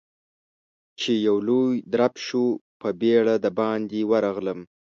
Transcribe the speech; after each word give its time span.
چې 0.99 1.11
يو 1.27 1.37
لوی 1.47 1.73
درب 1.93 2.13
شو، 2.25 2.45
په 2.81 2.87
بيړه 2.99 3.35
د 3.43 3.47
باندې 3.59 3.99
ورغلم. 4.11 4.59